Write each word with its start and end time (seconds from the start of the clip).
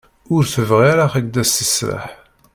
Ur 0.35 0.43
tebɣi 0.51 0.85
ara 0.91 1.03
akk 1.05 1.15
ad 1.19 1.35
as-tesserreḥ. 1.43 2.05